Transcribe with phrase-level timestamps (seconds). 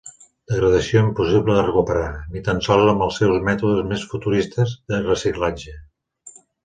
[0.51, 2.07] Degradació impossible de recuperar,
[2.37, 5.77] ni tan sols amb els mètodes més futuristes de reciclatge.